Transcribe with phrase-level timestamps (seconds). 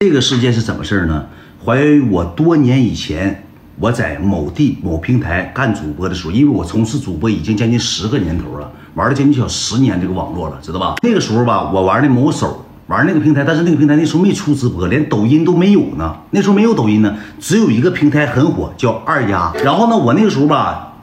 [0.00, 1.26] 这个事件是怎么事儿呢？
[1.58, 3.42] 还原于我多年以前，
[3.80, 10.94] 我在某地某平台干主播的时候，因为我从事主播已经将近十个年头了，玩了将近小十年这个网络了，知道吧？
[11.02, 16.16] 那个时候吧，我玩的某手，玩那个平台，但是那个平台那时候没出直播，连抖音都没有呢。
[16.30, 19.52] 那时候没有抖音呢，只有一个平台很火，叫二丫。
[19.64, 20.94] 然后呢，我那个时候吧，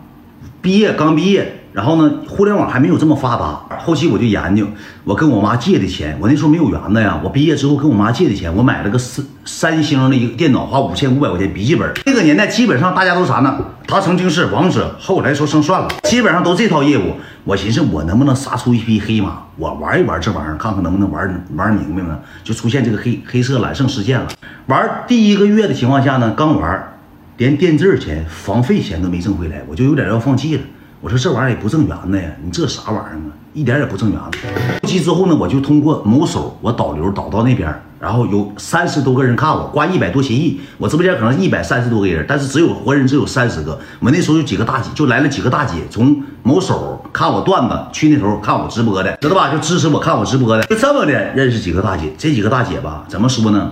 [0.61, 1.64] 毕业刚毕业。
[1.75, 3.77] 然后呢，互联网还没有这么发达。
[3.79, 4.65] 后期我就研究，
[5.03, 7.19] 我跟我妈借的钱，我那时候没有园子呀。
[7.21, 11.91] 我毕业之后跟我妈借的钱，我买了个三三星的一个电脑，花五千五百块钱笔记本。
[12.05, 13.57] 那个年代基本上大家都啥呢？
[13.85, 17.15] 他曾经是王者，后来说剩算了，基本上都这套业务。
[17.43, 19.39] 我寻思我能不能杀出一匹黑马？
[19.57, 22.17] 我玩一玩这玩意儿，看看能不能玩玩明白呢？
[22.41, 24.29] 就出现这个黑黑色揽胜事件了。
[24.67, 26.95] 玩第一个月的情况下呢，刚玩，
[27.35, 30.61] 连垫字钱、房费钱都没挣回来，我就有点要放弃了。
[31.05, 33.29] 我说这玩意儿也不挣元子呀，你这啥玩意儿啊？
[33.53, 34.39] 一点也不挣元子。
[34.81, 40.59] 后期之后呢，我就通过某手，我导流导到那边，然后有三十多个人看我，挂一百多协议。
[40.79, 43.79] 我直播间可能一百三十多个人，但是只有活人只有三十个。
[43.99, 49.51] 我那时候有几个大姐，就来了几个大姐，从某手看我段子，去那头看我直播的，知道吧？
[49.51, 52.11] 就支持我看我直播的，就这么的认识几个大姐。
[52.17, 53.69] 这几个大姐吧，怎么说呢？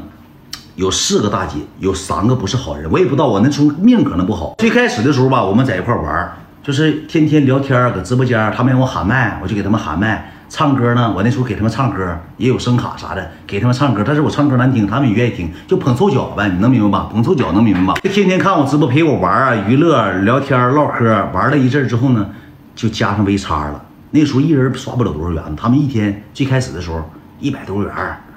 [0.75, 4.53] 有四个大姐，有三个不是好人，我也不知道，我那时候命可能不好。
[4.59, 6.31] 最开始的时候吧，我们在一块玩。
[6.63, 10.31] 就是天天聊天搁直播间，他们让我喊麦，我就给他们喊麦。
[10.47, 14.01] 唱歌呢，我那时候给他们唱歌，也有声卡啥的，给他们唱歌。
[14.05, 17.09] 但是我唱歌难听，他们也愿意听，就捧臭脚呗，你能明白吧？
[17.11, 17.99] 捧臭脚能明白吧？
[18.01, 21.05] 就天天看我直播，陪我玩啊，娱乐、聊天、唠嗑。
[21.33, 22.29] 玩了一阵之后呢，
[22.73, 23.83] 就加上微差了。
[24.11, 27.03] 那时候一人刷不了多少元，他们一天最开始的时候
[27.41, 27.91] 一百多元、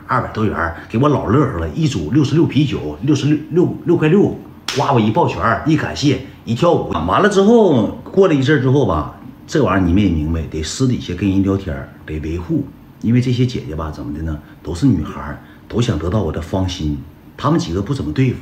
[0.08, 1.68] 二百多元，给我老乐呵了。
[1.68, 4.36] 一组六十六啤酒，六十六六六块六。
[4.78, 9.14] 哇我一抱拳，一感谢，一跳舞，完了之后，过了一阵之后吧，
[9.46, 11.74] 这玩意儿你们也明白，得私底下跟人聊天，
[12.04, 12.62] 得维护，
[13.00, 14.38] 因为这些姐姐吧，怎么的呢？
[14.62, 16.98] 都是女孩，都想得到我的芳心。
[17.38, 18.40] 她们几个不怎么对付，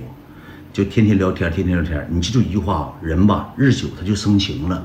[0.73, 2.05] 就天天聊天，天天聊天。
[2.11, 4.85] 你记住一句话，人吧，日久他就生情了，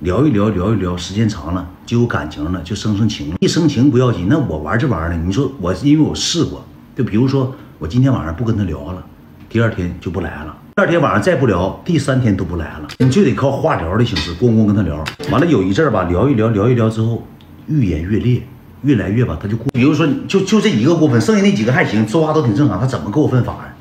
[0.00, 3.36] 聊一聊，聊一聊，时间长了就有感情了，就生生情了。
[3.40, 5.22] 一生情不要紧，那我玩这玩意儿呢？
[5.26, 6.64] 你说我，因为我试过，
[6.96, 9.04] 就比如说我今天晚上不跟他聊了，
[9.50, 10.56] 第二天就不来了。
[10.78, 15.02] 第二天晚上再不聊，第三天都不来了，你就得靠化疗的形式，咣咣跟他聊。
[15.30, 17.26] 完了有一阵儿吧，聊一聊，聊一聊之后，
[17.66, 18.42] 愈演愈烈，
[18.82, 19.66] 越来越吧，他就过。
[19.72, 22.78] 比如说，就就这一个过分，剩下那几个还行，说话都挺正常。
[22.78, 23.74] 他怎么过分法呀？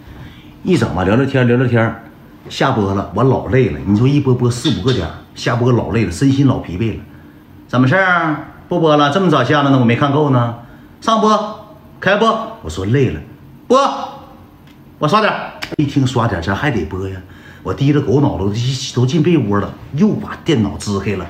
[0.63, 2.01] 一整吧，聊聊天，聊聊天，
[2.47, 3.79] 下播了，我老累了。
[3.85, 7.03] 你说一播播四五个点，下播老累了，身心老疲惫了。
[7.67, 8.38] 怎么事儿？
[8.69, 9.12] 不播了？
[9.12, 9.79] 这么早下了呢？
[9.79, 10.56] 我没看够呢。
[11.01, 12.57] 上播，开播。
[12.62, 13.19] 我说累了，
[13.67, 13.77] 播，
[14.97, 15.33] 我刷点。
[15.78, 17.17] 一听刷点，咱还得播呀！
[17.63, 18.45] 我低着狗脑袋
[18.94, 21.25] 都进被窝了，又把电脑支开了，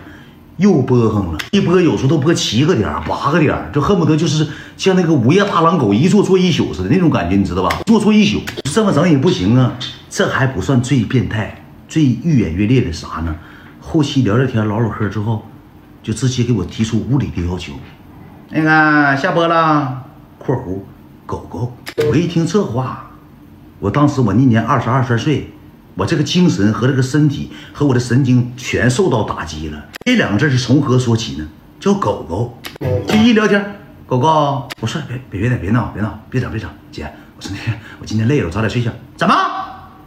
[0.57, 1.37] 又播上了。
[1.51, 4.45] 一播有时候都播七个点、八个点，就恨不得就是
[4.75, 7.79] 像那个午夜大狼狗一坐坐一宿似的那种感觉，你知道吧？
[7.85, 9.73] 坐坐一宿，这么整也不行啊！
[10.09, 13.33] 这还不算最变态、最愈演愈烈的啥呢？
[13.79, 15.45] 后期聊聊天、唠唠嗑之后，
[16.03, 17.71] 就直接给我提出无理的要求。
[18.49, 20.03] 那个下播了
[20.37, 20.79] （括弧
[21.25, 21.73] 狗狗）。
[22.11, 23.04] 我一听这话。
[23.79, 25.51] 我当时我那年二十二三岁，
[25.95, 29.85] 我这个精神和这个身体和我的神经全受到打击了。
[30.05, 31.47] 这两个字是从何说起呢？
[31.79, 32.57] 叫狗狗。
[33.07, 37.03] 就一聊天，狗狗，我说别别别别闹别闹，别整别整，姐，
[37.35, 38.91] 我说那天我今天累了，我早点睡觉。
[39.17, 39.35] 怎么？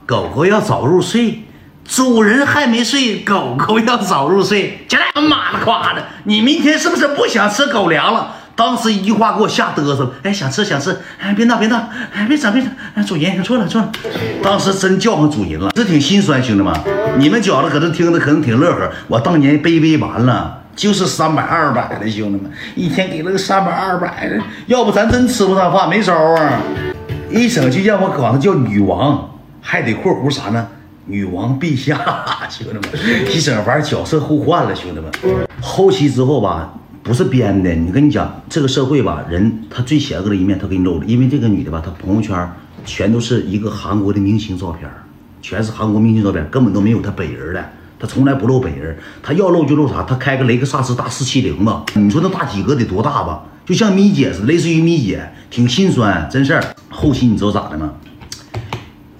[0.06, 1.44] 狗狗要早入睡？
[1.84, 4.86] 主人还没睡，狗狗要早入睡？
[4.88, 8.34] 起来，妈了夸的，你明天是不是不想吃狗粮了？
[8.58, 11.76] 当时一句话给我吓嘚瑟了，哎，想吃想吃，哎，别闹别闹，
[12.12, 13.92] 哎，别整别整，哎，主人错了错了，
[14.42, 16.74] 当时真叫上主人了，这挺心酸，兄弟们，
[17.20, 26.60] 你们觉得搁这听着可能挺乐呵，我当年卑微完了，就是三百二百的，兄弟们，一天给了个三百二百的，要不咱真吃不上饭，没招啊，
[27.30, 30.66] 一整就让我管他叫女王，还得括弧啥呢？
[31.06, 31.96] 女王陛下，
[32.50, 36.74] 兄弟们，一整玩角色互换了，兄弟们，后期之后吧。
[37.08, 41.06] 不是编的，你跟你讲，这个社会吧，人他最邪恶的一面，他给你露了。
[41.06, 42.46] 因为这个女的吧，她朋友圈
[42.84, 44.86] 全都是一个韩国的明星照片，
[45.40, 47.64] 全是韩国明星照片，根本都没有她本人的。
[47.98, 50.02] 她从来不露本人，她要露就露啥？
[50.02, 53.42] 她开个雷克萨斯大四七零吧，你说那大体格得多大吧？
[53.64, 56.62] 就像咪姐似的，类似于咪姐，挺心酸，真事儿。
[56.90, 57.90] 后期你知道咋的吗？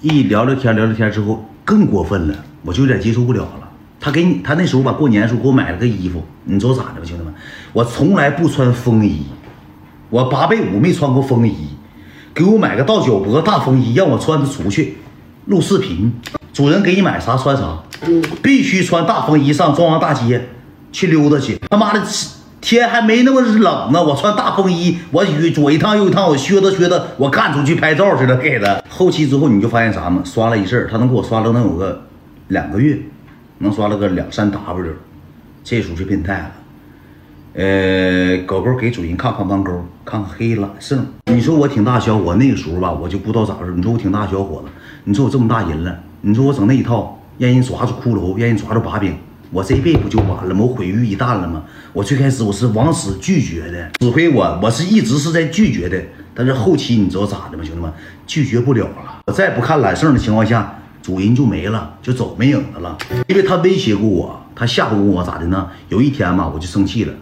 [0.01, 3.58] 一聊聊天，聊聊天之后更过分了，我就有点接受不了了。
[3.99, 7.33] 他给你，他那时候吧，过年的时候给我买了个衣服，你知道咋的吧，兄弟们？
[7.73, 9.23] 我从来不穿风衣，
[10.09, 11.69] 我八倍五没穿过风衣，
[12.33, 14.97] 给我买个到脚脖大风衣，让我穿着出去
[15.45, 16.13] 录视频。
[16.53, 17.77] 主人给你买啥穿啥，
[18.41, 20.49] 必须穿大风衣上中央大街
[20.91, 21.57] 去溜达去。
[21.69, 22.01] 他妈的，
[22.59, 25.23] 天还没那么冷呢，我穿大风衣，我
[25.53, 28.81] 左一趟右一趟，我靴子靴子，我干出去拍照去了，给他。
[28.89, 30.21] 后期之后你就发现啥吗？
[30.25, 32.01] 刷了一阵他能给我刷了能有个
[32.47, 32.99] 两个月，
[33.59, 34.93] 能刷了个两三 W，
[35.63, 36.51] 这时候就变态了。
[37.53, 41.05] 呃，狗狗给主人看看弯钩，看看黑懒胜。
[41.25, 43.73] 你说我挺大小伙，那个时候吧，我就不知道咋回事。
[43.75, 44.69] 你说我挺大小伙子，
[45.03, 49.17] 你说我这么大人了，你说我整那一套，让人抓住骷髅，让人抓住把柄。
[49.51, 50.61] 我这辈子不就完了吗？
[50.61, 51.63] 我毁于一旦了吗？
[51.91, 56.01] 我最开始我是往死拒绝的，指挥我，我是一直是在拒绝的。
[56.35, 57.91] 但是后期你知道咋的吗，兄弟们？
[58.25, 59.21] 拒绝不了了。
[59.25, 60.79] 我再不看揽胜的情况下，
[61.09, 62.95] 主人就没了，就走没影子了。
[63.27, 65.67] 因为他威胁过我，他吓唬过我，咋的呢？
[65.89, 67.13] 有一天嘛，我就生气了。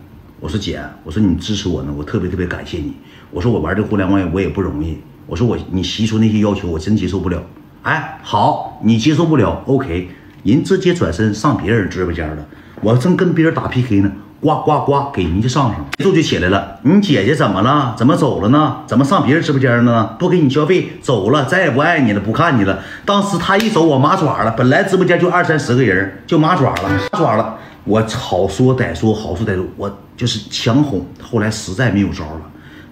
[0.41, 2.91] 我说姐，我说你支持我呢，我特别特别感谢你。
[3.31, 4.97] 我说我玩这互联网我也不容易。
[5.25, 7.41] 我说我你提出那些要求，我真接受不了。
[7.83, 10.09] 哎，好，你接受不了，OK。
[10.43, 12.45] 人直接转身上别人直播间了，
[12.81, 16.77] 我正跟别人打 PK 呢，呱呱呱，给人家上上，节奏就起来了。
[16.83, 17.95] 你姐姐怎么了？
[17.97, 18.77] 怎么走了呢？
[18.85, 20.15] 怎么上别人直播间了呢？
[20.19, 22.79] 不给你消费，走了，再也不爱你了，不看你了。
[23.03, 24.51] 当时他一走，我麻爪了。
[24.51, 27.57] 本来直播间就二三十个人，就麻爪了，麻爪了。
[27.83, 31.03] 我好说歹说，好说歹说，我就是强哄。
[31.21, 32.41] 后来实在没有招了，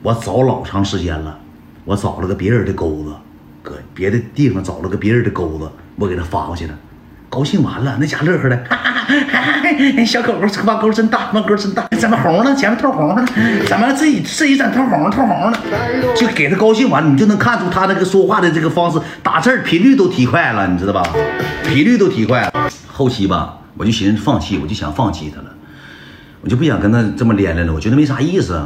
[0.01, 1.37] 我找老长时间了，
[1.83, 3.13] 我找了个别人的钩子，
[3.61, 6.73] 搁别的地方找了个别人的钩子，我给他发过去了。
[7.35, 12.55] 高兴完了，那家乐呵的， 哈哈哈小狗狗弯钩真大，弯钩真大，怎么红了？
[12.55, 13.25] 前面透红了，
[13.67, 15.53] 怎么自己自己整透红透红了？
[16.15, 21.03] 就给他高兴完了，你就能看出他那个说话的这个方式，打字频率都提快了，你知道吧？
[21.67, 22.69] 频率都提快了。
[22.87, 25.49] 后期吧，我就寻思放弃，我就想放弃他了，
[26.39, 28.61] 我就不想跟他这么连连了，我觉得没啥意思，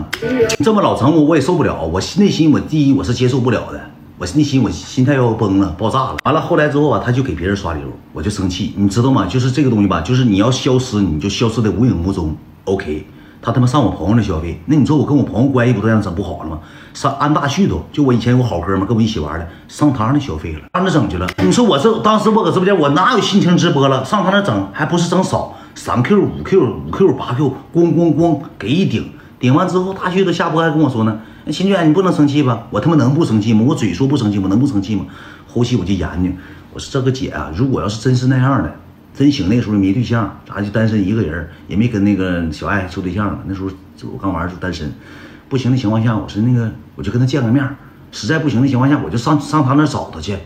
[0.63, 3.81] 这么老成我我也受不了，我内心我第一我是接受不了的。
[4.19, 6.18] 我内心我心态要崩了，爆炸了。
[6.25, 9.25] 完了后来之后啊，他就给别人刷礼物，我就生气，你知道吗？
[9.25, 12.36] 就是这个东西吧，就是你要消失，你就消失的无影无踪。
[12.66, 13.07] OK，
[13.42, 16.60] 他他妈上我朋友那消费，那你说我跟我朋友关系不都让整不好了吗？
[16.94, 21.25] 上安大旭都，就我以前有个好哥们跟我一起玩的，上他那消费了，他那整去了。
[21.42, 24.04] 你说我这当时我搁直播间，我哪有心情直播了？
[24.04, 31.18] 上他那整，还不是整少，三 Q 五 Q 五 Q 八 Q，咣咣咣给一顶，顶完之后大旭都下播还跟我说呢。
[31.51, 32.68] 秦娟，你不能生气吧？
[32.69, 33.63] 我他妈能不生气吗？
[33.66, 35.06] 我嘴说不生气，我能不生气吗？
[35.48, 36.30] 后期我就研究，
[36.74, 38.72] 我说这个姐啊，如果要是真是那样的，
[39.13, 43.42] 真行，那时候没对象，咱就单身一个人，也没跟那个小爱处对象。
[43.48, 43.69] 那时候
[44.12, 44.92] 我刚玩就单身，
[45.48, 47.68] 不行的情况下，我说那个我就跟他见个面，
[48.12, 50.38] 实在不行的情况下，我就上上他那找他去，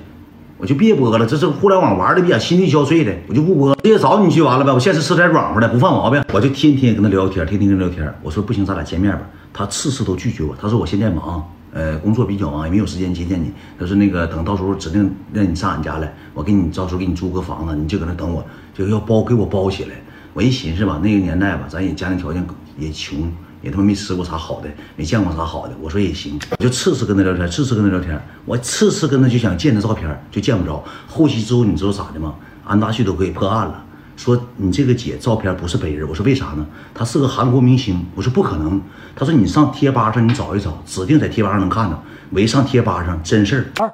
[0.57, 1.25] 我就别播了。
[1.25, 4.71] 这是互联网玩的比较心力交瘁的，我就不播，直接找你去完了呗。
[4.71, 8.13] 我现在吃点软乎的，不犯毛病，我就天天跟他聊天，天天跟他聊天。
[8.21, 9.21] 我说不行，咱俩见面吧。
[9.53, 13.53] 他次次都拒绝我，他说我现在忙，呃，工作比较忙，也没有时间接见你。
[13.79, 19.91] 他说那个等到时候指定让你上俺家来，我给你到时候给你租个房子，你就搁那等我，就要包给我包起来。
[20.33, 22.43] 我一寻思吧，那个年代吧，咱也家庭条件
[22.79, 25.73] 也穷，也他妈没吃过啥好的，没见过啥好的。
[25.79, 30.83] 我说也行，我就次次跟他聊天，次次跟他聊天，我次次跟他就想见他照片，就见不着。
[31.07, 32.33] 后期之后你知道咋的吗？
[32.63, 33.85] 安大旭都可以破案了。
[34.15, 36.65] 说你这个姐照片不是本人，我说为啥呢？
[36.93, 38.81] 她是个韩国明星，我说不可能。
[39.15, 42.03] 她说你上贴吧上你找一找，指定在贴吧上能看到。
[42.29, 43.93] 我一上贴吧上，真事儿。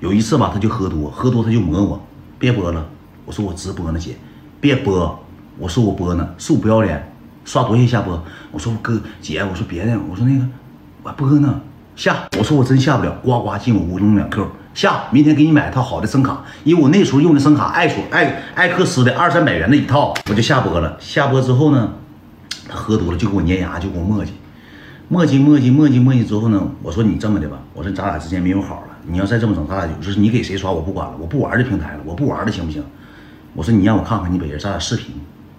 [0.00, 2.00] 有一次吧，她就喝多，喝多她就磨我，
[2.38, 2.86] 别播了。
[3.24, 4.16] 我说我直播呢，姐，
[4.60, 5.18] 别播。
[5.58, 7.12] 我说我播呢，是我不要脸，
[7.44, 8.22] 刷多些下播？
[8.52, 10.46] 我说哥姐，我说别的，我说那个
[11.02, 11.60] 我播呢，
[11.96, 12.28] 下。
[12.38, 14.46] 我说我真下不了，呱呱进我屋弄两 Q。
[14.74, 20.96] 下，明天给你买一套好的声卡，因为我那时候用的声卡爱索爱艾克斯的二三百元的一套，我就下播了。
[21.00, 21.94] 下播之后呢，
[22.68, 24.28] 他喝多了就给我粘牙，就给我磨叽，
[25.08, 32.84] 磨叽磨叽磨叽磨叽之后呢，我说你这么的吧，我说咱俩之间没有好了，你要再这么整，咱俩就是你给谁刷我不管了，我不玩这平台了，我不玩了行不行？
[33.54, 35.14] 我说你让我看看你本人，咱俩视频。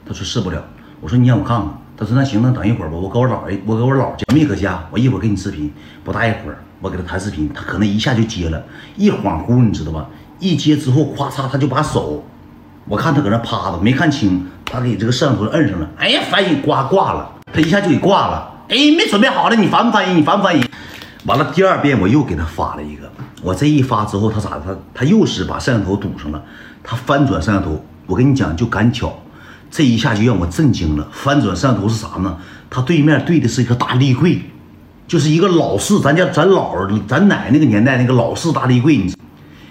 [0.06, 0.64] 他说试不了。
[1.02, 1.68] 我说你让我看看。
[1.98, 5.74] 他说那行，那等一会儿吧，我搁我姥爷，我搁我姥家没搁家，我一会儿给你视频。
[6.04, 6.58] 不大一会儿。
[6.80, 8.64] 我给他谈视频，他可能一下就接了，
[8.98, 10.08] 一恍惚，你知道吧？
[10.38, 12.24] 一接之后，咵嚓，他就把手，
[12.86, 15.90] 我看他搁那趴着，没看清，他给这个摄像头摁上了。
[15.98, 18.62] 哎呀，翻译挂挂了，他一下就给挂了。
[18.70, 20.14] 哎，没准备好了，你翻不翻译？
[20.14, 20.64] 你翻不翻译？
[21.26, 23.12] 完了，第二遍我又给他发了一个，
[23.42, 24.62] 我这一发之后，他咋的？
[24.64, 26.40] 他他又是把摄像头堵上了，
[26.84, 29.18] 他翻转摄像头，我跟你讲，就赶巧，
[29.78, 31.08] 这一下就让我震惊了。
[31.12, 32.36] 翻转摄像头是啥呢？
[32.68, 34.42] 他对面对的是一个大立柜。
[35.08, 39.14] 就是一个老式，咱家咱姥儿、咱奶那个年代那个老式大立柜，你，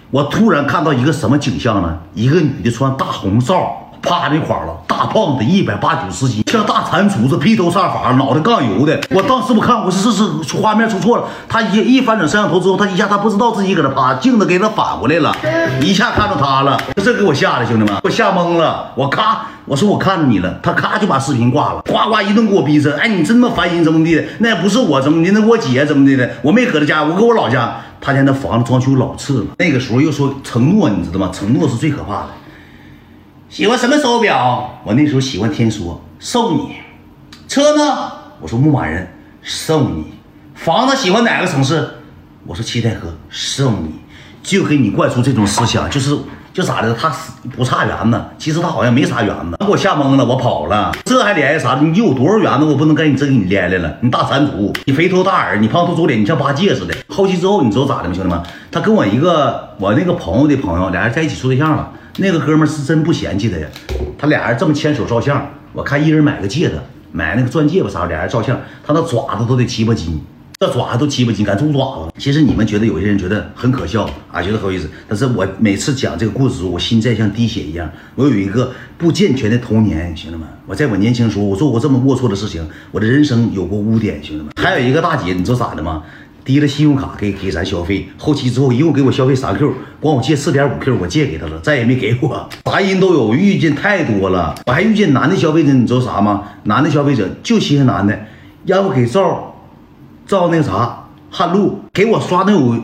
[0.09, 1.99] 我突然看到一个什么景象呢？
[2.15, 8.99] 一个女的穿大红罩，趴那块了，大胖子一百八九十斤，像大蟾蜍子，披头散发，脑袋杠油的。
[9.11, 15.35] 我当时我看我说这是画面出错了，他一一翻转摄像头之后，他一下他不知道自己搁那趴，镜子给他反过来了，
[15.81, 19.47] 一下看着他了，这给我吓的兄弟们，我吓懵了，我咔。
[19.65, 24.23] 我说我看着你了，他咔就把视频挂了，呱呱一顿给我逼着，哎，你真他妈烦人，怎么地的？
[24.39, 26.29] 那也不是我怎么的，那我姐怎么的的？
[26.41, 29.45] 我没搁他家，我搁我老家，他家那房子装修老次了。
[29.57, 31.29] 那个时候又说承诺，你知道吗？
[31.33, 32.27] 承诺是最可怕的。
[33.49, 34.81] 喜欢什么手表？
[34.83, 36.75] 我那时候喜欢天梭，送你。
[37.47, 38.11] 车呢？
[38.41, 39.07] 我说牧马人，
[39.41, 40.05] 送你。
[40.53, 41.87] 房子喜欢哪个城市？
[42.45, 43.95] 我说七台河，送你。
[44.43, 46.17] 就给你灌输这种思想，就是。
[46.53, 47.15] 就咋的，他
[47.55, 51.75] 不差园子，其实他好像没啥园子，给我吓懵了，我跑了，这还联系啥？
[51.79, 53.95] 你有多少园子，我不能跟你真给你连来了。
[54.01, 56.95] 你大蟾蜍，你肥头大耳，你胖头猪脸，你像八戒似的。
[57.09, 58.41] 后期之后，你知道咋的吗，兄弟们？
[58.71, 61.91] 他跟我一个我那个朋友的朋友，俩人在一起处对象了。
[62.19, 63.67] 那个哥们是真不嫌弃他呀，
[64.17, 66.73] 他俩人这么牵手照相，我看一人买个戒指，
[67.11, 70.19] 买那个钻戒吧啥，俩人照相，他那爪子都得七八斤。
[70.59, 72.11] 这爪子都七八斤，敢猪爪子。
[72.17, 74.89] 其实你们觉得有些人觉得很可笑啊，觉得很有意思。
[75.07, 77.87] 但是我每次讲这个故事，我心在像滴血一样。
[78.15, 80.47] 我有一个不健全的童年，兄弟们。
[80.65, 84.51] 我在我年轻时候，我做过这么龌龊的事情，我的人生有过污点，兄弟们。
[84.55, 86.01] 还有一个大姐，你知道咋的吗？
[86.47, 92.49] 提了信用卡给给咱消费，后期之后一共给我消费三 Q，管我借四点五 Q，我借给他了，再也没给我。
[92.63, 94.55] 啥人都有，遇见太多了。
[94.65, 96.43] 我还遇见男的消费者，你知道啥吗？
[96.63, 98.17] 男的消费者就稀罕男的，
[98.63, 99.55] 要不给照。
[100.25, 102.77] 照那个啥汉路给我刷那有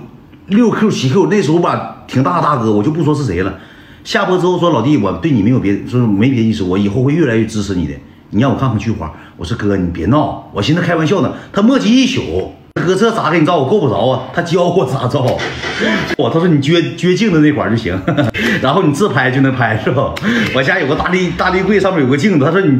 [0.47, 3.59] 六 Q 七 Q，那时候吧挺大大哥，我就不说是谁了。
[4.03, 7.93] 下播之后说老弟，我对你没有别说没别的意思，我以后会越来越支持你的。
[8.31, 11.31] 你让我看看菊花，我说哥你别闹，我寻思开玩笑呢。
[11.53, 12.51] 他磨叽一宿，
[12.83, 13.57] 哥这咋给你照？
[13.57, 14.23] 我够不着啊。
[14.33, 15.25] 他教我咋照，
[16.17, 17.99] 我他说你撅撅镜子那块就行，
[18.61, 20.13] 然后你自拍就能拍是吧？
[20.53, 22.79] 我家有个大立大立柜，上面有个镜子，他说你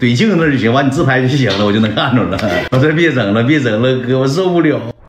[0.00, 2.38] 怼镜子那就行，完你自拍就行了，我就能看着了。
[2.72, 4.80] 我说别整了，别整了，哥我受不了。